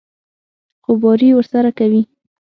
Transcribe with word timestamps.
خوباري 0.83 1.29
ورسره 1.33 1.69
کوي. 1.79 2.01